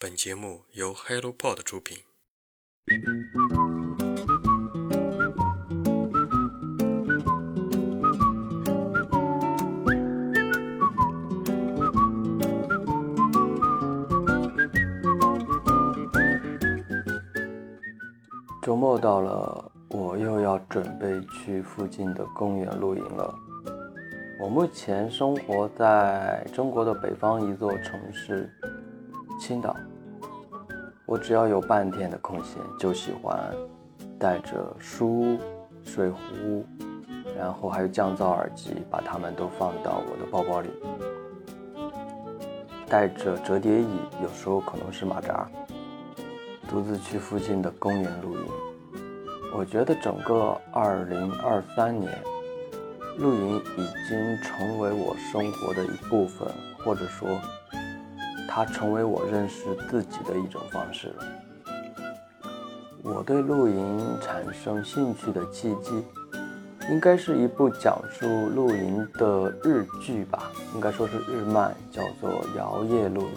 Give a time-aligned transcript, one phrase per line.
[0.00, 1.98] 本节目由 HelloPod 出品。
[18.62, 23.34] 周末到了，我又要准备去附近的公园露营了。
[24.40, 28.48] 我目前生活在中国的北方一座城市
[29.40, 29.76] 青岛。
[31.08, 33.50] 我只要有半天的空闲，就喜欢
[34.18, 35.38] 带着书、
[35.82, 36.66] 水壶，
[37.34, 40.68] 然后还有降噪耳机，把它们都放到我的包包里。
[42.86, 43.88] 带着折叠椅，
[44.22, 45.48] 有时候可能是马扎，
[46.68, 48.44] 独自去附近的公园露营。
[49.56, 52.22] 我觉得整个2023年，
[53.16, 56.46] 露营已经成为我生活的一部分，
[56.84, 57.26] 或者说。
[58.58, 61.24] 它成为我认识自己的一种方式了。
[63.04, 66.02] 我对露营产生兴趣的契机，
[66.90, 73.28] 应该是一部讲述露营的日剧吧，应该说是日漫，叫做《摇曳露营》。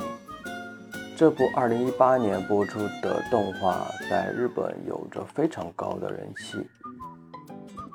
[1.15, 6.67] 这部2018年播出的动画在日本有着非常高的人气。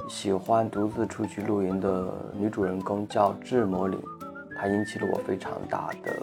[0.08, 3.98] 喜欢独自出去露营的女主人公叫志摩里。
[4.58, 6.16] 它引起了我非常大的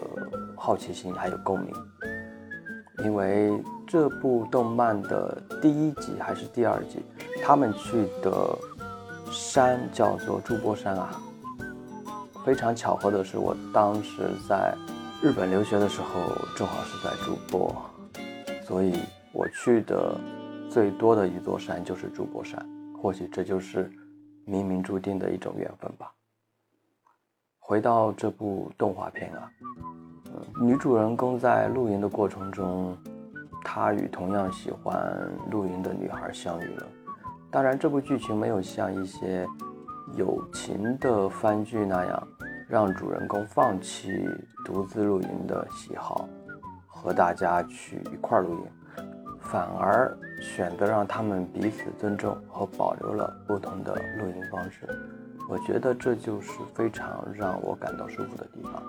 [0.56, 1.72] 好奇心，还有共鸣，
[3.04, 3.52] 因为
[3.86, 7.02] 这部动漫的第一集还是第二集，
[7.42, 8.58] 他们去的
[9.30, 11.20] 山叫做筑波山啊。
[12.44, 14.74] 非常巧合的是，我当时在
[15.22, 16.20] 日本留学的时候，
[16.54, 17.74] 正好是在筑波，
[18.64, 18.98] 所以
[19.32, 20.14] 我去的
[20.68, 22.62] 最多的一座山就是筑波山。
[23.00, 23.90] 或许这就是
[24.46, 26.12] 冥冥注定的一种缘分吧。
[27.66, 29.50] 回到这部动画片啊，
[30.60, 32.94] 女主人公在露营的过程中，
[33.64, 35.02] 她与同样喜欢
[35.50, 36.86] 露营的女孩相遇了。
[37.50, 39.46] 当然，这部剧情没有像一些
[40.14, 42.28] 友情的番剧那样，
[42.68, 44.28] 让主人公放弃
[44.66, 46.28] 独自露营的喜好，
[46.86, 48.66] 和大家去一块露营，
[49.40, 54.86] 反而选择让他们彼此尊重和保留了不同的露营方式。
[55.48, 58.82] 我觉得这就是非常让我感到舒服的地方。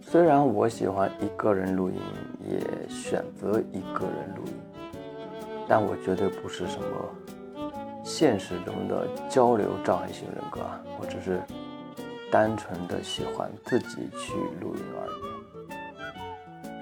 [0.00, 2.00] 虽然我喜欢一个人录音，
[2.48, 4.54] 也选择一个人录音，
[5.68, 6.86] 但我绝对不是什么
[8.02, 10.80] 现实中的交流障碍型人格啊！
[10.98, 11.40] 我只是
[12.30, 15.06] 单纯的喜欢自己去录音而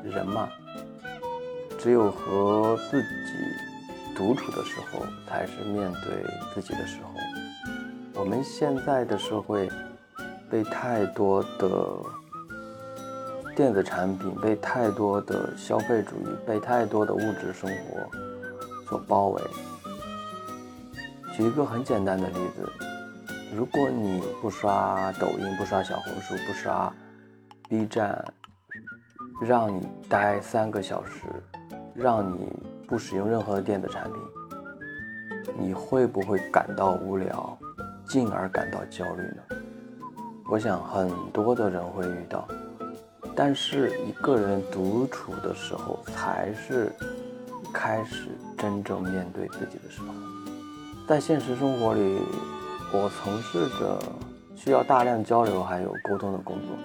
[0.04, 0.08] 已。
[0.08, 0.48] 人嘛，
[1.78, 3.06] 只有和自己
[4.16, 7.15] 独处的时候，才是面对自己的时候。
[8.18, 9.70] 我们现在的社会
[10.50, 11.68] 被太多的
[13.54, 18.08] 电子产品、被太多的消费主义、被太多的物质生活
[18.88, 19.42] 所包围。
[21.34, 22.72] 举一个很简单的例子：
[23.54, 26.90] 如果你不刷抖音、不刷小红书、不刷
[27.68, 28.24] B 站，
[29.42, 31.26] 让你待三个小时，
[31.94, 32.48] 让你
[32.88, 34.22] 不使用任何电子产品，
[35.58, 37.58] 你会不会感到无聊？
[38.08, 39.42] 进而感到焦虑呢？
[40.48, 42.46] 我想很多的人会遇到，
[43.34, 46.92] 但是一个人独处的时候，才是
[47.74, 50.14] 开始真正面对自己的时候。
[51.08, 52.20] 在现实生活里，
[52.92, 53.98] 我从事着
[54.54, 56.76] 需要大量交流还有沟通的工作，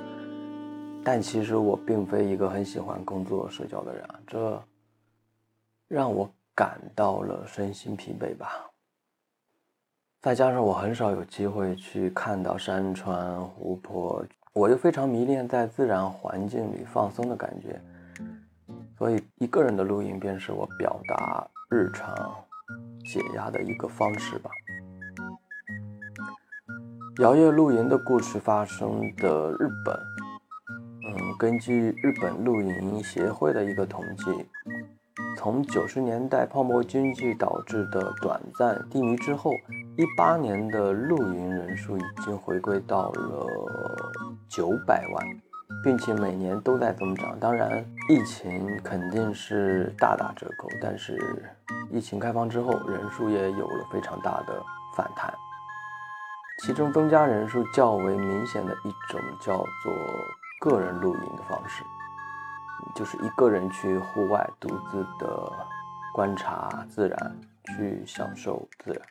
[1.03, 4.63] 但其实我并非一个很喜欢工作社交的人啊，这
[5.87, 8.70] 让我感到了身心疲惫吧。
[10.21, 14.23] 再加上我很少有机会去看到山川湖泊，
[14.53, 17.81] 我又非常迷恋在自然环境里放松的感觉，
[18.95, 22.15] 所以一个人的露营便是我表达日常
[23.03, 24.51] 解压的一个方式吧。
[27.19, 29.95] 摇曳露营的故事发生的日本，
[31.03, 34.45] 嗯，根据日本露营协会的一个统计。
[35.37, 39.51] 从九十年代泡沫经济导致的短暂低迷之后，
[39.97, 43.45] 一八年的露营人数已经回归到了
[44.47, 45.25] 九百万，
[45.83, 47.37] 并且每年都在增长。
[47.39, 51.53] 当然，疫情肯定是大打折扣，但是
[51.91, 54.63] 疫情开放之后，人数也有了非常大的
[54.95, 55.33] 反弹。
[56.63, 59.93] 其中增加人数较为明显的一种叫做
[60.61, 61.83] 个人露营的方式。
[62.95, 65.51] 就是一个人去户外独自的
[66.13, 67.39] 观察自然，
[67.75, 69.01] 去享受自然。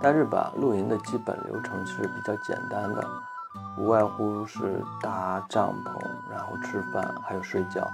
[0.00, 3.04] 在日本，露营的基本流程是比较简单的，
[3.78, 7.86] 无外乎是搭帐篷，然后吃饭，还有睡觉。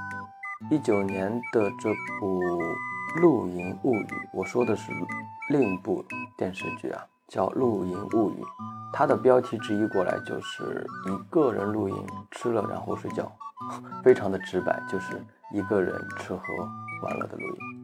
[0.70, 2.40] 一九年的这部
[3.20, 4.92] 《露营物语》，我说的是
[5.50, 6.04] 另一部
[6.36, 8.42] 电视剧啊，叫《露营物语》。
[8.92, 13.30] 它的标题直译过来就是一个人露营，吃了然后睡觉，
[14.04, 15.20] 非常的直白，就是
[15.52, 16.42] 一个人吃喝
[17.04, 17.81] 玩乐的露营。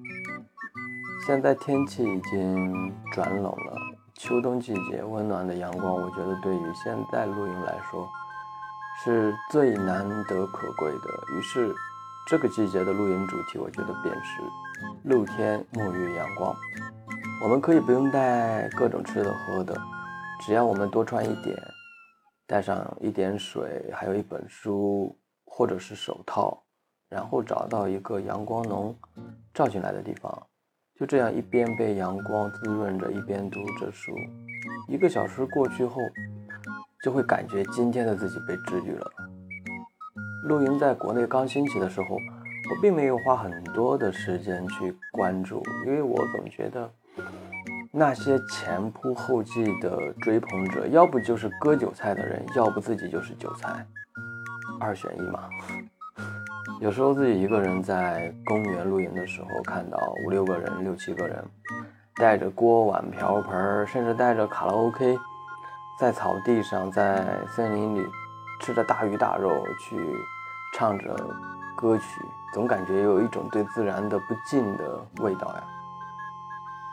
[1.27, 3.77] 现在天气已经转冷了，
[4.15, 8.09] 秋冬季节温暖的阳光，我觉得对于现在露营来说
[9.05, 11.37] 是最难得可贵的。
[11.37, 11.75] 于是。
[12.31, 14.43] 这个季节的露营主题，我觉得便是
[15.05, 16.55] 露天沐浴阳光。
[17.43, 19.75] 我们可以不用带各种吃的喝的，
[20.43, 21.57] 只要我们多穿一点，
[22.47, 26.63] 带上一点水，还有一本书或者是手套，
[27.09, 28.95] 然后找到一个阳光能
[29.55, 30.31] 照进来的地方，
[30.99, 34.13] 就这样一边被阳光滋润着，一边读着书。
[34.89, 36.01] 一个小时过去后，
[37.05, 39.11] 就会感觉今天的自己被治愈了。
[40.45, 46.91] 露营在国内刚兴起的时候，我并没有花很多的时间去关注，因为我总觉得
[47.93, 53.87] 那些前仆后继的追捧者，要不就是割韭菜的人，要不自己就是韭菜，
[54.81, 55.49] 二选一嘛。
[56.81, 61.45] 有时候自己一个人在公园露营的时候，看到五六个人、六七个人，
[62.17, 65.19] 带着锅碗瓢盆，甚至带着卡拉 OK，
[65.99, 68.07] 在草地上，在森林里。
[68.61, 69.97] 吃着大鱼大肉，去
[70.75, 71.15] 唱着
[71.77, 72.05] 歌曲，
[72.53, 75.63] 总感觉有一种对自然的不敬的味道呀。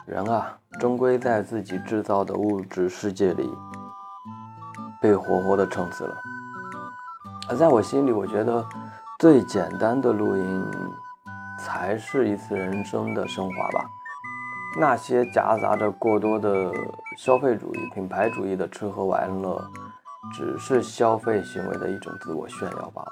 [0.05, 3.51] 人啊，终归在自己制造的物质世界里
[5.01, 6.15] 被活活的撑死了。
[7.49, 8.63] 而在我心里，我觉得
[9.19, 10.71] 最简单的露营
[11.59, 13.85] 才是一次人生的升华吧。
[14.79, 16.71] 那些夹杂着过多的
[17.17, 19.61] 消费主义、品牌主义的吃喝玩乐。
[20.33, 23.11] 只是消费行为的一种自我炫耀罢了。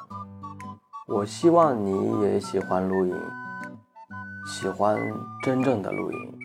[1.07, 3.15] 我希望你也喜欢露营，
[4.47, 4.99] 喜欢
[5.43, 6.39] 真正的露营。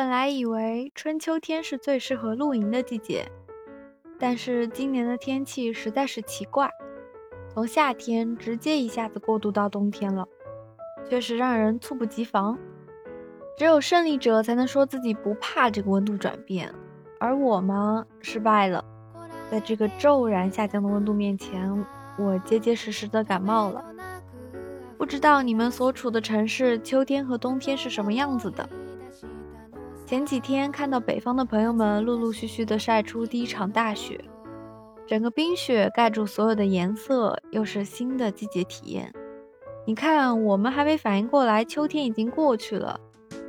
[0.00, 3.30] 本来以为春秋天是最适合露营的季节，
[4.18, 6.70] 但是今年的天气实在是奇怪，
[7.52, 10.26] 从夏天直接一下子过渡到冬天了，
[11.06, 12.58] 确实让人猝不及防。
[13.58, 16.74] 只有胜利者才能说自己不怕这个温度转变，
[17.18, 18.82] 而我嘛，失败了。
[19.50, 21.84] 在这个骤然下降的温度面前，
[22.16, 23.84] 我结结实实的感冒了。
[24.96, 28.66] 不知道你们所处的城市秋天和冬天是什么样子的？
[30.10, 34.20] 前几天看到北方的朋友们陆陆续续的晒出第一场大雪，
[35.06, 39.14] 整个冰雪盖住所有的颜色，又是新的季节体验。
[39.86, 42.98] 你看，我们还没反应过来，秋天已经过去了，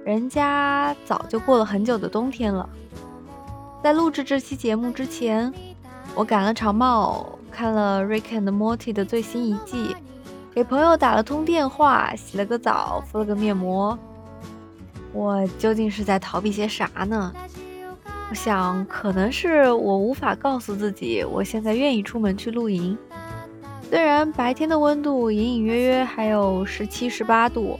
[0.06, 2.69] 人家早就过了很久的冬天了。
[3.81, 5.52] 在录制这期节目之前，
[6.13, 9.96] 我赶了场冒，看了《Rick and Morty》的最新一季，
[10.54, 13.98] 给朋友打了通电话，洗了个澡，敷了个面膜。
[15.13, 17.34] 我究竟是在逃避些啥呢？
[18.30, 22.98] 我想，可能是我无法告诉自己，我现在愿意出门去露营。
[23.89, 27.77] 虽然白天的温度隐隐约约还有十七、十八度，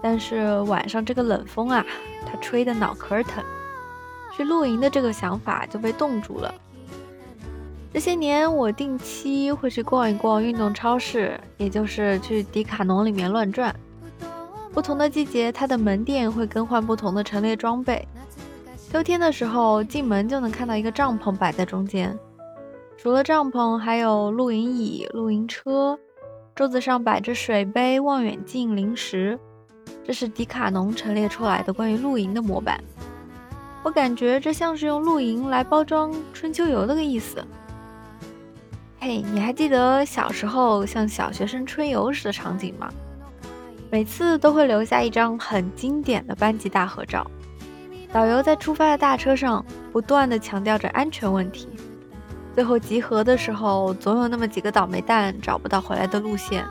[0.00, 1.84] 但是晚上这个冷风啊，
[2.24, 3.44] 它吹得脑壳疼，
[4.34, 6.54] 去露营的这个想法就被冻住了。
[7.92, 13.76] 这些年，我定期会去逛一逛运动超市，也就是去迪卡侬里面乱转。
[14.72, 18.08] 不同的季节，它的门店会更换不同的陈列装备。
[18.90, 22.18] 秋天的时候，进门就能看到一个帐篷摆在中间。
[22.96, 25.98] 除了帐篷，还有露营椅、露营车，
[26.54, 29.38] 桌子上摆着水杯、望远镜、零食。
[30.04, 32.82] 这是迪卡侬陈列出来的关于露营的模板。
[33.82, 37.44] 我感觉这像是用露营来包装春秋游的个意思。
[39.00, 42.88] 嘿，你还记得小时候像小学生春游时的场景吗？
[43.92, 47.30] 每次都会留下一张很经典的班级大合照。
[48.10, 51.68] 导游在出发的大车上不断的强调着安全问题。
[52.54, 56.66] 最后集合的时候，总有那么几个倒霉蛋找不到回来的路线。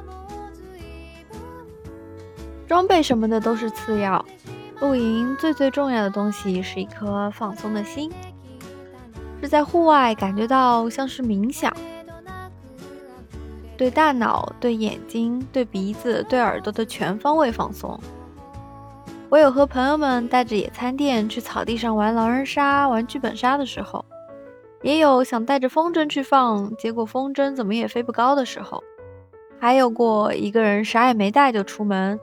[2.68, 4.26] 装备什么的都是次要，
[4.80, 8.12] 露营最最重要的东西是一颗放松的心，
[9.44, 11.72] 是在户外感觉到像是冥想。
[13.82, 18.00] 对大脑、对眼睛、对鼻子、对耳朵的全方位放松。
[19.28, 24.06] 我有和朋友们带着野餐垫去草地上玩狼人杀、玩剧本杀的时候，
[24.84, 28.84] 也有想带着风筝去放，结果风筝怎么也飞不高的时候，
[29.60, 32.20] 还有过一个人啥也没带就出门，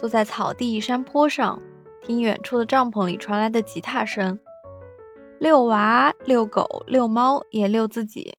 [0.00, 1.60] 坐在草地山坡上，
[2.00, 4.38] 听远处的帐篷里传来的吉他声，
[5.38, 8.32] 遛娃、遛狗、遛猫，也遛自己。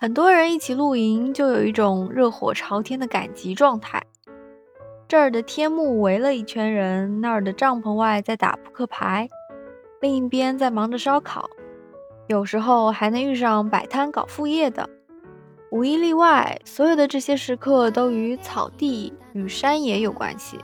[0.00, 4.00] 很多人一起露营，就有一种热火朝天的赶集状态。
[5.08, 9.28] 这儿的天幕围了一圈人，那儿的帐篷外在打扑克牌，
[10.00, 11.50] 另一边在忙着烧烤，
[12.28, 14.88] 有时候还能遇上摆摊搞副业的。
[15.72, 20.60] 无一例外，所有的这些时刻都与草地与山野有关系。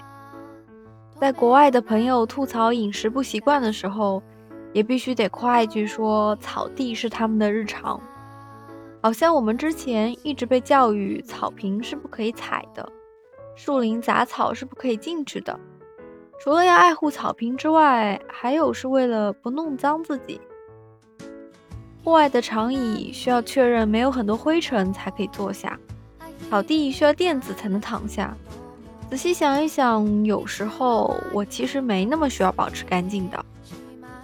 [1.16, 4.22] 在国外的朋友吐槽饮食不习惯的时候，
[4.72, 8.00] 也必须得夸一句说草地是他们的日常。
[9.04, 12.90] 好像我们之前一直被教育草坪是不可以踩的，
[13.54, 15.60] 树林杂草是不可以进去的。
[16.40, 20.40] 除了要爱护草坪之外，还有是为了不弄脏自己。
[22.02, 25.78] 户外的长椅需要确认没有很多灰尘才可以坐下，
[26.48, 28.34] 草地需要垫子才能躺下。
[29.10, 33.44] 仔细想一想，有时候我其实没那么需要保持干净的，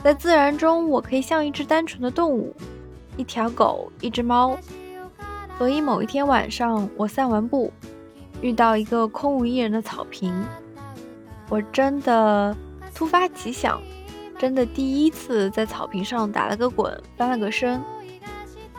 [0.02, 2.56] 在自然中，我可以像一只单纯的动物。
[3.16, 4.58] 一条狗，一只猫。
[5.58, 7.70] 所以某一天晚上，我散完步，
[8.40, 10.32] 遇到一个空无一人的草坪，
[11.50, 12.56] 我真的
[12.94, 13.78] 突发奇想，
[14.38, 17.78] 真的第一次在草坪上打了个滚，翻了个身。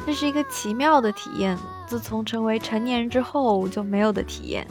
[0.07, 4.65] 这是一个奇妙的体验，自从成为成年人之后就没有的体验。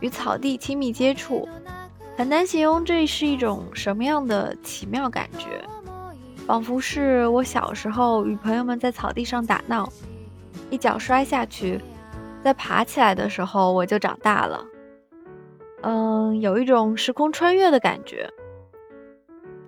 [0.00, 1.46] 与草地亲密接触，
[2.16, 5.62] 很难形容这是一种什么样的奇妙感觉。
[6.50, 9.88] 仿佛是我小时候与朋友们在草地上打闹，
[10.68, 11.80] 一脚摔下去，
[12.42, 14.66] 在爬起来的时候我就长大了。
[15.82, 18.28] 嗯，有一种时空穿越的感觉。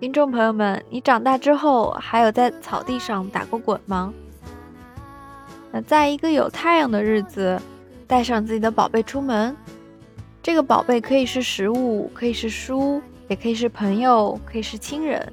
[0.01, 4.13] 听众朋友们，你长大之后还有在草地上打过滚吗？
[5.71, 7.57] 那在一个有太阳的日子，
[8.05, 9.55] 带上自己的宝贝出门，
[10.41, 15.31] 这个宝贝可以是食物，可以是书，也可以是朋友，可以是亲人。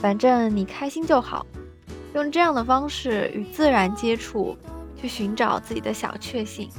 [0.00, 1.44] 反正你开心就好，
[2.14, 4.56] 用这样的方式与自然接触，
[4.96, 6.70] 去寻找自己的小确幸。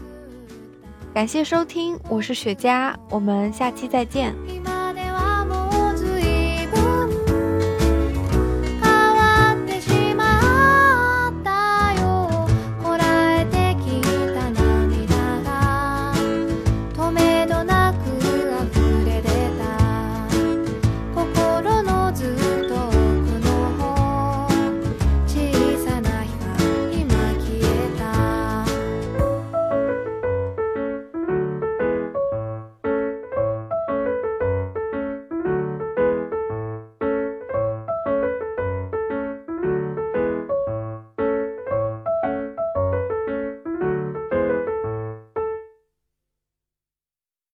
[1.14, 4.34] 感谢收听，我是雪茄，我们下期再见。